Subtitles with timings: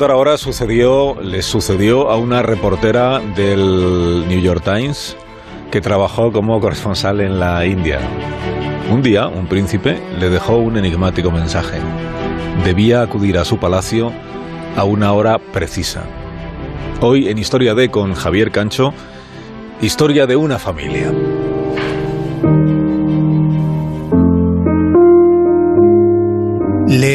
[0.00, 5.18] Ahora sucedió, le sucedió a una reportera del New York Times
[5.70, 8.00] que trabajó como corresponsal en la India.
[8.90, 11.78] Un día, un príncipe le dejó un enigmático mensaje.
[12.64, 14.10] Debía acudir a su palacio
[14.78, 16.04] a una hora precisa.
[17.02, 18.94] Hoy en Historia de con Javier Cancho,
[19.82, 21.12] historia de una familia.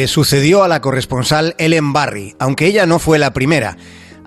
[0.08, 3.76] Sucedió a la corresponsal Ellen Barry, aunque ella no fue la primera.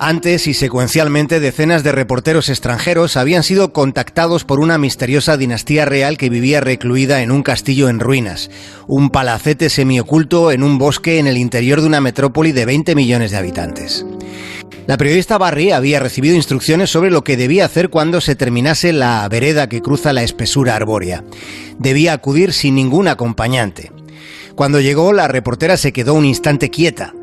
[0.03, 6.17] Antes y secuencialmente decenas de reporteros extranjeros habían sido contactados por una misteriosa dinastía real
[6.17, 8.49] que vivía recluida en un castillo en ruinas,
[8.87, 13.29] un palacete semioculto en un bosque en el interior de una metrópoli de 20 millones
[13.29, 14.03] de habitantes.
[14.87, 19.29] La periodista Barry había recibido instrucciones sobre lo que debía hacer cuando se terminase la
[19.29, 21.23] vereda que cruza la espesura arbórea.
[21.77, 23.91] Debía acudir sin ningún acompañante.
[24.55, 27.13] Cuando llegó, la reportera se quedó un instante quieta.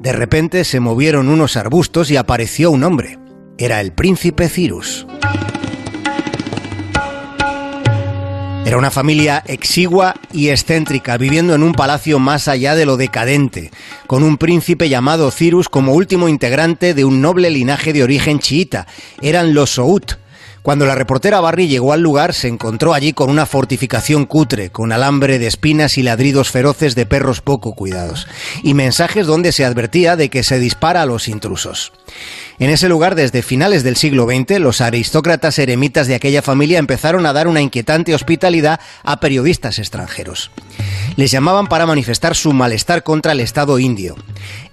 [0.00, 3.18] De repente se movieron unos arbustos y apareció un hombre.
[3.58, 5.06] Era el príncipe Cyrus.
[8.66, 13.70] Era una familia exigua y excéntrica, viviendo en un palacio más allá de lo decadente,
[14.08, 18.88] con un príncipe llamado Cyrus como último integrante de un noble linaje de origen chiita.
[19.22, 20.18] Eran los Sout,
[20.66, 24.90] cuando la reportera Barry llegó al lugar, se encontró allí con una fortificación cutre, con
[24.90, 28.26] alambre de espinas y ladridos feroces de perros poco cuidados,
[28.64, 31.92] y mensajes donde se advertía de que se dispara a los intrusos.
[32.58, 37.26] En ese lugar, desde finales del siglo XX, los aristócratas eremitas de aquella familia empezaron
[37.26, 40.50] a dar una inquietante hospitalidad a periodistas extranjeros.
[41.14, 44.16] Les llamaban para manifestar su malestar contra el Estado indio.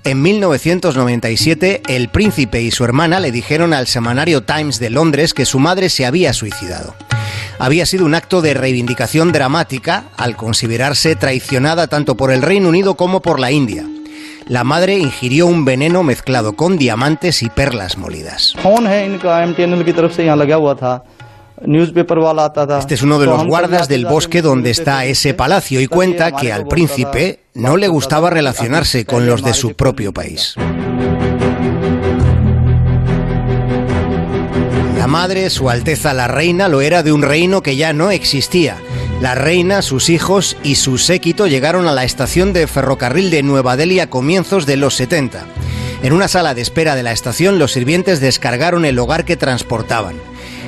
[0.06, 5.46] En 1997, el príncipe y su hermana le dijeron al semanario Times de Londres que
[5.46, 6.96] su madre se había suicidado.
[7.60, 12.96] Había sido un acto de reivindicación dramática al considerarse traicionada tanto por el Reino Unido
[12.96, 13.86] como por la India
[14.48, 18.54] la madre ingirió un veneno mezclado con diamantes y perlas molidas.
[21.62, 26.52] Este es uno de los guardas del bosque donde está ese palacio y cuenta que
[26.52, 30.56] al príncipe no le gustaba relacionarse con los de su propio país.
[34.98, 38.78] La madre, Su Alteza la Reina, lo era de un reino que ya no existía
[39.24, 43.78] la reina, sus hijos y su séquito llegaron a la estación de ferrocarril de Nueva
[43.78, 45.46] Delhi a comienzos de los 70.
[46.02, 50.16] En una sala de espera de la estación, los sirvientes descargaron el hogar que transportaban.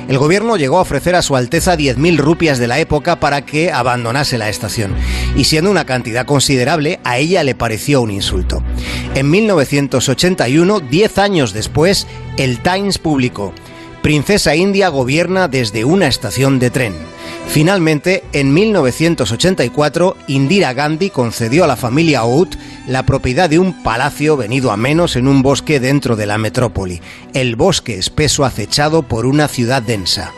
[0.08, 3.72] El gobierno llegó a ofrecer a Su Alteza 10.000 rupias de la época para que
[3.72, 4.94] abandonase la estación,
[5.36, 8.62] y siendo una cantidad considerable, a ella le pareció un insulto.
[9.16, 12.06] En 1981, 10 años después,
[12.36, 13.52] el Times publicó,
[14.06, 16.94] Princesa India gobierna desde una estación de tren.
[17.48, 22.54] Finalmente, en 1984, Indira Gandhi concedió a la familia Out
[22.86, 27.00] la propiedad de un palacio venido a menos en un bosque dentro de la metrópoli,
[27.34, 30.32] el bosque espeso acechado por una ciudad densa.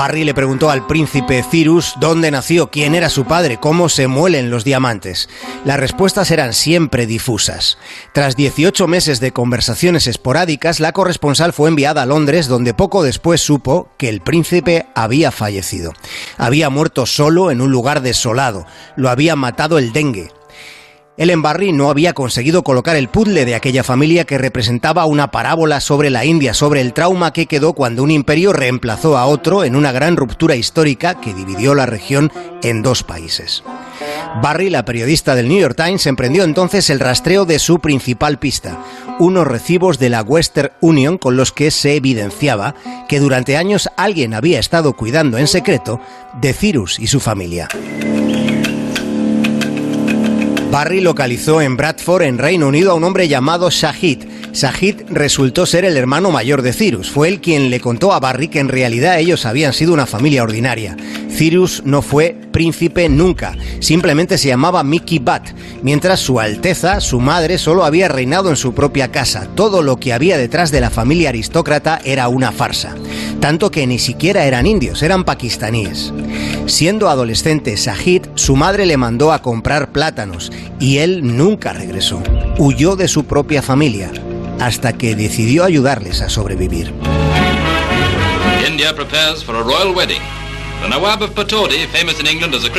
[0.00, 4.48] Barry le preguntó al príncipe Cyrus dónde nació, quién era su padre, cómo se muelen
[4.48, 5.28] los diamantes.
[5.66, 7.76] Las respuestas eran siempre difusas.
[8.14, 13.42] Tras 18 meses de conversaciones esporádicas, la corresponsal fue enviada a Londres, donde poco después
[13.42, 15.92] supo que el príncipe había fallecido.
[16.38, 18.64] Había muerto solo en un lugar desolado.
[18.96, 20.30] Lo había matado el dengue.
[21.20, 25.80] Ellen Barry no había conseguido colocar el puzzle de aquella familia que representaba una parábola
[25.80, 29.76] sobre la India, sobre el trauma que quedó cuando un imperio reemplazó a otro en
[29.76, 32.32] una gran ruptura histórica que dividió la región
[32.62, 33.62] en dos países.
[34.40, 38.82] Barry, la periodista del New York Times, emprendió entonces el rastreo de su principal pista,
[39.18, 42.74] unos recibos de la Western Union con los que se evidenciaba
[43.10, 46.00] que durante años alguien había estado cuidando en secreto
[46.40, 47.68] de Cyrus y su familia.
[50.70, 54.22] Barry localizó en Bradford, en Reino Unido, a un hombre llamado Shahid.
[54.52, 57.10] Shahid resultó ser el hermano mayor de Cyrus.
[57.10, 60.44] Fue él quien le contó a Barry que en realidad ellos habían sido una familia
[60.44, 60.96] ordinaria.
[61.28, 65.48] Cyrus no fue príncipe nunca, simplemente se llamaba Mickey Bat,
[65.82, 69.48] mientras su Alteza, su madre, solo había reinado en su propia casa.
[69.56, 72.94] Todo lo que había detrás de la familia aristócrata era una farsa.
[73.40, 76.12] Tanto que ni siquiera eran indios, eran pakistaníes.
[76.70, 82.22] Siendo adolescente, Shahid, su madre le mandó a comprar plátanos y él nunca regresó.
[82.58, 84.12] Huyó de su propia familia
[84.60, 86.94] hasta que decidió ayudarles a sobrevivir.
[88.64, 90.22] India prepares for a royal wedding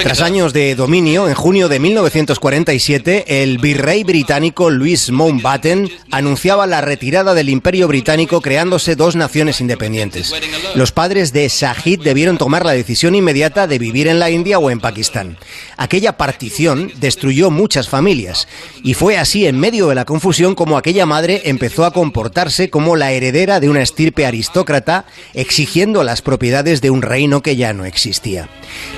[0.03, 6.81] Tras años de dominio, en junio de 1947, el virrey británico Louis Mountbatten anunciaba la
[6.81, 10.33] retirada del Imperio Británico creándose dos naciones independientes.
[10.75, 14.69] Los padres de Shahid debieron tomar la decisión inmediata de vivir en la India o
[14.69, 15.37] en Pakistán.
[15.77, 18.47] Aquella partición destruyó muchas familias
[18.83, 22.95] y fue así en medio de la confusión como aquella madre empezó a comportarse como
[22.95, 27.85] la heredera de una estirpe aristócrata exigiendo las propiedades de un reino que ya no
[27.91, 28.49] existía.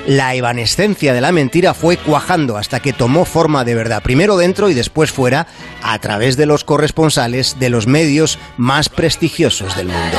[0.06, 4.70] La evanescencia de la mentira fue cuajando hasta que tomó forma de verdad, primero dentro
[4.70, 5.46] y después fuera,
[5.82, 10.18] a través de los corresponsales de los medios más prestigiosos del mundo.